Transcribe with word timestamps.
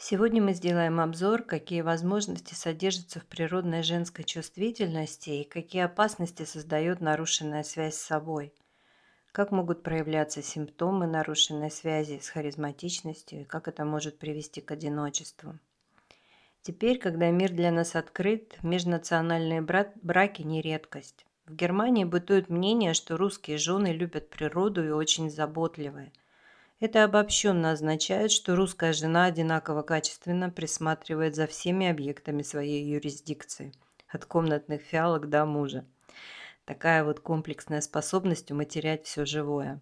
Сегодня 0.00 0.40
мы 0.40 0.52
сделаем 0.52 1.00
обзор, 1.00 1.42
какие 1.42 1.80
возможности 1.80 2.54
содержатся 2.54 3.18
в 3.18 3.26
природной 3.26 3.82
женской 3.82 4.24
чувствительности 4.24 5.30
и 5.30 5.44
какие 5.44 5.82
опасности 5.82 6.44
создает 6.44 7.00
нарушенная 7.00 7.64
связь 7.64 7.96
с 7.96 8.02
собой. 8.02 8.54
Как 9.32 9.50
могут 9.50 9.82
проявляться 9.82 10.40
симптомы 10.40 11.08
нарушенной 11.08 11.72
связи 11.72 12.20
с 12.20 12.28
харизматичностью 12.28 13.40
и 13.40 13.44
как 13.44 13.66
это 13.66 13.84
может 13.84 14.20
привести 14.20 14.60
к 14.60 14.70
одиночеству. 14.70 15.58
Теперь, 16.62 16.98
когда 16.98 17.32
мир 17.32 17.50
для 17.50 17.72
нас 17.72 17.96
открыт, 17.96 18.56
межнациональные 18.62 19.62
браки 19.62 20.42
не 20.42 20.62
редкость. 20.62 21.26
В 21.44 21.56
Германии 21.56 22.04
бытует 22.04 22.48
мнение, 22.48 22.94
что 22.94 23.16
русские 23.16 23.58
жены 23.58 23.88
любят 23.88 24.30
природу 24.30 24.86
и 24.86 24.90
очень 24.90 25.28
заботливые– 25.28 26.12
это 26.80 27.04
обобщенно 27.04 27.72
означает, 27.72 28.30
что 28.30 28.54
русская 28.54 28.92
жена 28.92 29.24
одинаково 29.24 29.82
качественно 29.82 30.50
присматривает 30.50 31.34
за 31.34 31.46
всеми 31.46 31.88
объектами 31.88 32.42
своей 32.42 32.84
юрисдикции, 32.84 33.72
от 34.08 34.24
комнатных 34.24 34.82
фиалок 34.82 35.28
до 35.28 35.44
мужа. 35.44 35.84
Такая 36.64 37.02
вот 37.02 37.20
комплексная 37.20 37.80
способность 37.80 38.50
уматерять 38.50 39.06
все 39.06 39.24
живое. 39.24 39.80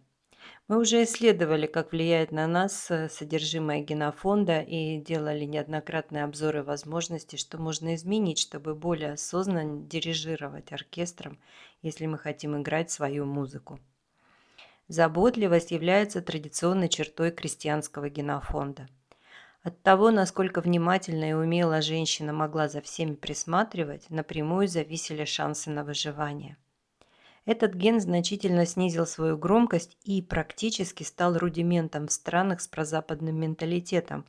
Мы 0.68 0.78
уже 0.78 1.02
исследовали, 1.04 1.66
как 1.66 1.92
влияет 1.92 2.32
на 2.32 2.46
нас 2.46 2.90
э, 2.90 3.08
содержимое 3.08 3.80
генофонда 3.80 4.60
и 4.60 4.98
делали 4.98 5.44
неоднократные 5.44 6.24
обзоры 6.24 6.62
возможностей, 6.62 7.36
что 7.36 7.58
можно 7.58 7.94
изменить, 7.94 8.38
чтобы 8.38 8.74
более 8.74 9.12
осознанно 9.12 9.82
дирижировать 9.86 10.72
оркестром, 10.72 11.38
если 11.82 12.06
мы 12.06 12.18
хотим 12.18 12.60
играть 12.60 12.90
свою 12.90 13.26
музыку. 13.26 13.80
Заботливость 14.88 15.72
является 15.72 16.22
традиционной 16.22 16.88
чертой 16.88 17.32
крестьянского 17.32 18.08
генофонда. 18.08 18.88
От 19.64 19.82
того, 19.82 20.12
насколько 20.12 20.60
внимательно 20.60 21.30
и 21.30 21.32
умело 21.32 21.82
женщина 21.82 22.32
могла 22.32 22.68
за 22.68 22.80
всеми 22.80 23.16
присматривать, 23.16 24.08
напрямую 24.10 24.68
зависели 24.68 25.24
шансы 25.24 25.70
на 25.70 25.82
выживание. 25.82 26.56
Этот 27.46 27.74
ген 27.74 28.00
значительно 28.00 28.64
снизил 28.64 29.06
свою 29.06 29.36
громкость 29.36 29.96
и 30.04 30.22
практически 30.22 31.02
стал 31.02 31.36
рудиментом 31.36 32.06
в 32.06 32.12
странах 32.12 32.60
с 32.60 32.68
прозападным 32.68 33.40
менталитетом. 33.40 34.24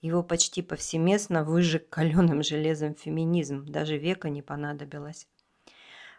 Его 0.00 0.22
почти 0.22 0.62
повсеместно 0.62 1.42
выжег 1.42 1.88
каленым 1.88 2.44
железом 2.44 2.94
феминизм, 2.94 3.66
даже 3.66 3.98
века 3.98 4.30
не 4.30 4.42
понадобилось. 4.42 5.26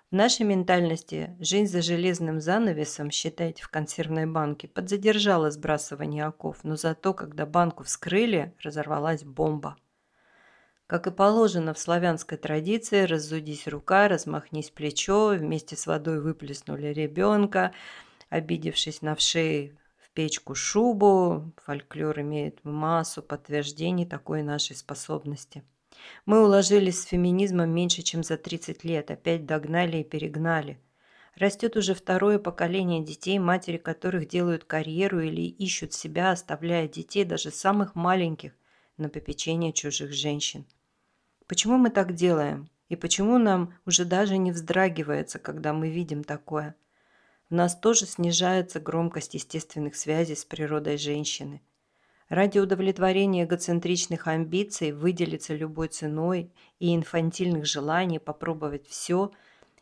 В 0.09 0.16
нашей 0.16 0.45
ментальности 0.45 1.36
жизнь 1.41 1.67
за 1.69 1.81
железным 1.81 2.39
занавесом, 2.39 3.11
считайте, 3.11 3.61
в 3.61 3.67
консервной 3.67 4.25
банке, 4.25 4.69
подзадержала 4.69 5.52
сбрасывание 5.52 6.23
оков, 6.23 6.59
но 6.63 6.77
зато, 6.77 7.13
когда 7.13 7.45
банку 7.45 7.83
вскрыли, 7.83 8.55
разорвалась 8.63 9.25
бомба. 9.25 9.75
Как 10.88 11.08
и 11.08 11.11
положено 11.11 11.73
в 11.73 11.80
славянской 11.80 12.38
традиции, 12.38 13.03
разудись 13.03 13.67
рука, 13.67 14.08
размахнись 14.08 14.69
плечо, 14.69 15.35
вместе 15.38 15.75
с 15.75 15.85
водой 15.85 16.22
выплеснули 16.22 16.88
ребенка, 16.88 17.73
обидевшись 18.30 19.02
на 19.02 19.17
шее 19.17 19.78
в 19.97 20.09
печку 20.11 20.55
шубу. 20.55 21.52
Фольклор 21.66 22.22
имеет 22.22 22.63
массу 22.63 23.22
подтверждений 23.22 24.05
такой 24.05 24.41
нашей 24.41 24.78
способности. 24.78 25.66
Мы 26.26 26.44
уложились 26.44 27.02
с 27.02 27.06
феминизмом 27.06 27.70
меньше, 27.70 28.02
чем 28.02 28.23
за 28.23 28.38
30 28.38 28.84
лет, 28.84 29.12
опять 29.12 29.45
догнали 29.45 29.98
и 29.98 30.03
перегнали. 30.03 30.80
Растет 31.36 31.78
уже 31.78 31.94
второе 31.94 32.40
поколение 32.40 33.03
детей, 33.03 33.38
матери 33.38 33.78
которых 33.78 34.28
делают 34.28 34.64
карьеру 34.64 35.22
или 35.22 35.42
ищут 35.42 35.94
себя, 35.94 36.31
оставляя 36.31 36.88
детей, 36.88 37.25
даже 37.25 37.52
самых 37.52 37.94
маленьких, 37.94 38.53
на 38.98 39.09
попечение 39.09 39.72
чужих 39.72 40.14
женщин. 40.14 40.66
Почему 41.45 41.78
мы 41.78 41.92
так 41.92 42.14
делаем? 42.14 42.70
И 42.90 42.95
почему 42.95 43.38
нам 43.38 43.73
уже 43.86 44.06
даже 44.06 44.38
не 44.38 44.52
вздрагивается, 44.52 45.40
когда 45.40 45.74
мы 45.74 45.90
видим 45.90 46.24
такое? 46.24 46.75
В 47.50 47.53
нас 47.53 47.78
тоже 47.78 48.06
снижается 48.06 48.80
громкость 48.80 49.34
естественных 49.34 49.96
связей 49.96 50.36
с 50.36 50.44
природой 50.44 50.97
женщины. 50.97 51.62
Ради 52.29 52.59
удовлетворения 52.59 53.45
эгоцентричных 53.45 54.27
амбиций 54.27 54.91
выделиться 54.91 55.55
любой 55.55 55.88
ценой 55.88 56.51
и 56.77 56.93
инфантильных 56.93 57.65
желаний 57.65 58.19
попробовать 58.19 58.85
все, 58.88 59.31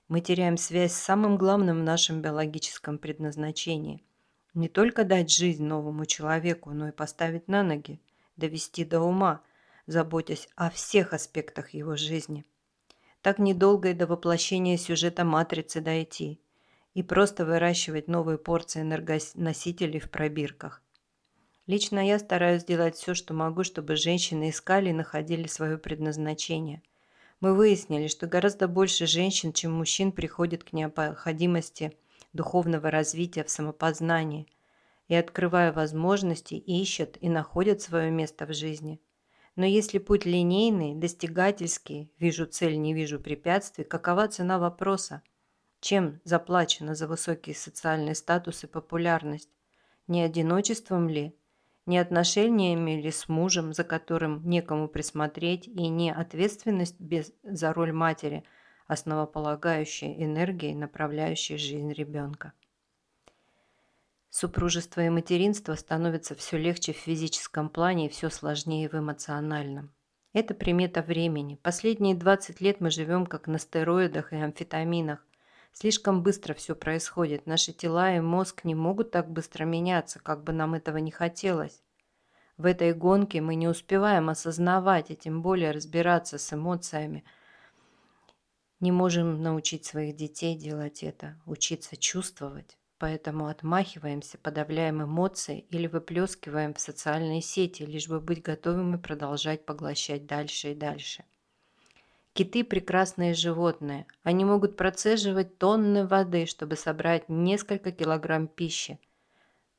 мы 0.08 0.22
теряем 0.22 0.56
связь 0.58 0.94
с 0.94 1.02
самым 1.02 1.38
главным 1.38 1.80
в 1.80 1.84
нашем 1.84 2.22
биологическом 2.22 3.00
предназначении. 3.00 4.04
Не 4.54 4.70
только 4.70 5.04
дать 5.04 5.32
жизнь 5.32 5.66
новому 5.66 6.06
человеку, 6.06 6.70
но 6.70 6.90
и 6.90 6.92
поставить 6.92 7.48
на 7.48 7.64
ноги, 7.64 8.00
довести 8.38 8.86
до 8.86 9.02
ума, 9.02 9.42
заботясь 9.88 10.48
о 10.56 10.70
всех 10.70 11.14
аспектах 11.14 11.72
его 11.72 11.96
жизни. 11.96 12.46
Так 13.24 13.40
недолго 13.40 13.90
и 13.90 13.94
до 13.94 14.06
воплощения 14.06 14.78
сюжета 14.78 15.26
«Матрицы» 15.26 15.82
дойти 15.82 16.40
и 16.94 17.02
просто 17.02 17.44
выращивать 17.44 18.08
новые 18.08 18.38
порции 18.38 18.82
энергоносителей 18.82 20.00
в 20.00 20.12
пробирках. 20.12 20.84
Лично 21.68 22.06
я 22.06 22.20
стараюсь 22.20 22.64
делать 22.64 22.96
все, 22.96 23.16
что 23.16 23.34
могу, 23.34 23.64
чтобы 23.64 23.96
женщины 23.96 24.50
искали 24.50 24.90
и 24.90 24.94
находили 24.94 25.48
свое 25.48 25.80
предназначение. 25.80 26.84
Мы 27.40 27.56
выяснили, 27.56 28.08
что 28.08 28.28
гораздо 28.28 28.68
больше 28.68 29.08
женщин, 29.08 29.52
чем 29.52 29.74
мужчин, 29.74 30.12
приходит 30.12 30.64
к 30.64 30.74
необходимости 30.74 31.98
духовного 32.34 32.92
развития 32.92 33.44
в 33.44 33.50
самопознании 33.50 34.48
и, 35.08 35.16
открывая 35.16 35.74
возможности, 35.74 36.54
ищут 36.54 37.18
и 37.20 37.30
находят 37.30 37.82
свое 37.82 38.12
место 38.12 38.46
в 38.46 38.54
жизни. 38.54 39.02
Но 39.56 39.66
если 39.66 39.98
путь 39.98 40.26
линейный, 40.26 40.94
достигательский, 40.94 42.12
вижу 42.20 42.46
цель, 42.46 42.80
не 42.80 42.94
вижу 42.94 43.20
препятствий, 43.20 43.86
какова 43.86 44.28
цена 44.28 44.60
вопроса? 44.60 45.24
Чем 45.80 46.20
заплачено 46.26 46.94
за 46.94 47.08
высокий 47.08 47.54
социальный 47.54 48.16
статус 48.16 48.64
и 48.64 48.68
популярность? 48.68 49.50
Не 50.08 50.22
одиночеством 50.22 51.10
ли? 51.10 51.36
Не 51.86 51.98
отношениями 51.98 53.02
ли 53.02 53.12
с 53.12 53.30
мужем, 53.30 53.74
за 53.74 53.84
которым 53.84 54.42
некому 54.48 54.88
присмотреть, 54.88 55.68
и 55.68 55.88
не 55.88 56.12
ответственность 56.12 57.00
без, 57.00 57.34
за 57.44 57.74
роль 57.74 57.92
матери, 57.92 58.44
основополагающей 58.88 60.24
энергией, 60.24 60.76
направляющей 60.76 61.58
жизнь 61.58 61.92
ребенка. 61.94 62.54
Супружество 64.30 65.02
и 65.02 65.10
материнство 65.10 65.76
становятся 65.76 66.36
все 66.36 66.58
легче 66.58 66.92
в 66.92 66.98
физическом 66.98 67.70
плане 67.70 68.08
и 68.08 68.10
все 68.10 68.30
сложнее 68.30 68.90
в 68.90 68.94
эмоциональном. 68.94 69.94
Это 70.34 70.54
примета 70.54 71.02
времени. 71.02 71.56
Последние 71.64 72.16
20 72.16 72.60
лет 72.60 72.82
мы 72.82 72.92
живем 72.92 73.26
как 73.26 73.48
на 73.48 73.58
стероидах 73.58 74.34
и 74.34 74.36
амфетаминах. 74.36 75.26
Слишком 75.78 76.24
быстро 76.24 76.54
все 76.54 76.74
происходит. 76.74 77.48
Наши 77.48 77.74
тела 77.74 78.16
и 78.16 78.22
мозг 78.22 78.64
не 78.64 78.74
могут 78.74 79.12
так 79.12 79.30
быстро 79.30 79.66
меняться, 79.66 80.20
как 80.20 80.42
бы 80.42 80.54
нам 80.54 80.74
этого 80.74 80.98
не 80.98 81.12
хотелось. 81.12 81.84
В 82.56 82.66
этой 82.66 82.94
гонке 82.94 83.42
мы 83.42 83.56
не 83.56 83.68
успеваем 83.68 84.30
осознавать 84.30 85.12
и 85.12 85.18
тем 85.18 85.42
более 85.42 85.72
разбираться 85.72 86.38
с 86.38 86.54
эмоциями. 86.54 87.26
Не 88.80 88.94
можем 88.94 89.44
научить 89.44 89.84
своих 89.84 90.16
детей 90.16 90.56
делать 90.58 91.04
это, 91.04 91.42
учиться 91.46 91.98
чувствовать. 91.98 92.78
Поэтому 92.98 93.48
отмахиваемся, 93.48 94.38
подавляем 94.38 95.04
эмоции 95.04 95.66
или 95.70 95.88
выплескиваем 95.88 96.74
в 96.74 96.80
социальные 96.80 97.42
сети, 97.42 97.84
лишь 97.84 98.08
бы 98.08 98.22
быть 98.22 98.42
готовыми 98.42 98.96
продолжать 98.96 99.66
поглощать 99.66 100.26
дальше 100.26 100.72
и 100.72 100.76
дальше. 100.76 101.26
Киты– 102.36 102.64
прекрасные 102.66 103.34
животные. 103.34 104.08
Они 104.24 104.44
могут 104.44 104.76
процеживать 104.76 105.58
тонны 105.58 106.06
воды, 106.06 106.46
чтобы 106.48 106.76
собрать 106.76 107.30
несколько 107.30 107.94
килограмм 107.94 108.50
пищи. 108.50 109.00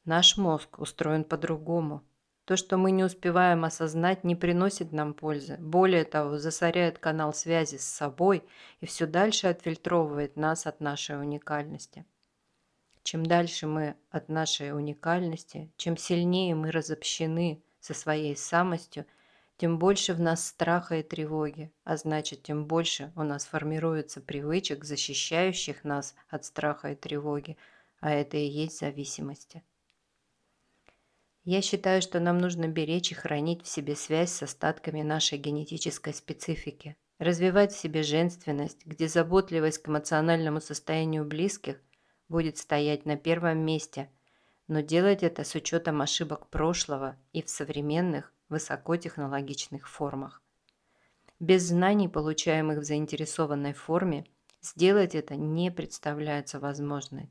Наш 0.06 0.38
мозг 0.38 0.78
устроен 0.78 1.24
по-другому. 1.24 2.02
То, 2.46 2.56
что 2.56 2.78
мы 2.78 2.92
не 2.92 3.04
успеваем 3.04 3.66
осознать, 3.66 4.24
не 4.24 4.34
приносит 4.34 4.90
нам 4.92 5.12
пользы. 5.12 5.58
Более 5.58 6.04
того, 6.04 6.38
засоряет 6.38 6.98
канал 6.98 7.34
связи 7.34 7.76
с 7.76 7.84
собой 7.84 8.42
и 8.80 8.86
все 8.86 9.04
дальше 9.06 9.48
отфильтровывает 9.48 10.36
нас 10.36 10.66
от 10.66 10.80
нашей 10.80 11.20
уникальности. 11.20 12.06
Чем 13.02 13.26
дальше 13.26 13.66
мы 13.66 13.96
от 14.08 14.30
нашей 14.30 14.72
уникальности, 14.72 15.70
чем 15.76 15.98
сильнее 15.98 16.54
мы 16.54 16.70
разобщены 16.70 17.62
со 17.80 17.92
своей 17.92 18.34
самостью– 18.34 19.04
тем 19.56 19.78
больше 19.78 20.12
в 20.12 20.20
нас 20.20 20.46
страха 20.46 20.96
и 20.96 21.02
тревоги, 21.02 21.72
а 21.84 21.96
значит, 21.96 22.42
тем 22.42 22.66
больше 22.66 23.12
у 23.16 23.22
нас 23.22 23.46
формируется 23.46 24.20
привычек, 24.20 24.84
защищающих 24.84 25.84
нас 25.84 26.14
от 26.28 26.44
страха 26.44 26.92
и 26.92 26.94
тревоги, 26.94 27.56
а 28.00 28.12
это 28.12 28.36
и 28.36 28.46
есть 28.46 28.78
зависимости. 28.80 29.62
Я 31.44 31.62
считаю, 31.62 32.02
что 32.02 32.18
нам 32.20 32.38
нужно 32.38 32.66
беречь 32.66 33.12
и 33.12 33.14
хранить 33.14 33.62
в 33.62 33.68
себе 33.68 33.94
связь 33.94 34.32
с 34.32 34.42
остатками 34.42 35.02
нашей 35.02 35.38
генетической 35.38 36.12
специфики, 36.12 36.96
развивать 37.18 37.72
в 37.72 37.78
себе 37.78 38.02
женственность, 38.02 38.84
где 38.84 39.08
заботливость 39.08 39.78
к 39.78 39.88
эмоциональному 39.88 40.60
состоянию 40.60 41.24
близких 41.24 41.80
будет 42.28 42.58
стоять 42.58 43.06
на 43.06 43.16
первом 43.16 43.58
месте, 43.58 44.10
но 44.68 44.80
делать 44.80 45.22
это 45.22 45.44
с 45.44 45.54
учетом 45.54 46.02
ошибок 46.02 46.48
прошлого 46.48 47.16
и 47.32 47.42
в 47.42 47.48
современных 47.48 48.32
высокотехнологичных 48.48 49.88
формах. 49.88 50.42
Без 51.38 51.64
знаний, 51.64 52.08
получаемых 52.08 52.78
в 52.78 52.84
заинтересованной 52.84 53.74
форме, 53.74 54.26
сделать 54.62 55.14
это 55.14 55.36
не 55.36 55.70
представляется 55.70 56.58
возможной. 56.58 57.30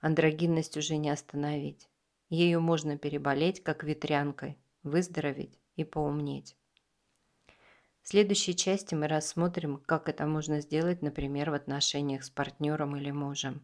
Андрогинность 0.00 0.76
уже 0.76 0.96
не 0.96 1.10
остановить. 1.10 1.88
Ею 2.28 2.60
можно 2.60 2.96
переболеть, 2.96 3.62
как 3.62 3.82
ветрянкой, 3.82 4.56
выздороветь 4.82 5.58
и 5.76 5.84
поумнеть. 5.84 6.56
В 8.02 8.08
следующей 8.08 8.56
части 8.56 8.94
мы 8.94 9.08
рассмотрим, 9.08 9.76
как 9.84 10.08
это 10.08 10.26
можно 10.26 10.60
сделать, 10.60 11.02
например, 11.02 11.50
в 11.50 11.54
отношениях 11.54 12.24
с 12.24 12.30
партнером 12.30 12.96
или 12.96 13.10
мужем. 13.10 13.60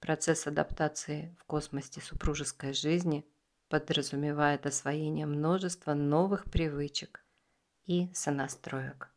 Процесс 0.00 0.46
адаптации 0.46 1.34
в 1.38 1.44
космосе 1.44 2.00
супружеской 2.00 2.74
жизни 2.74 3.24
подразумевает 3.74 4.66
освоение 4.66 5.26
множества 5.26 5.94
новых 5.94 6.44
привычек 6.44 7.24
и 7.86 8.08
сонастроек. 8.14 9.12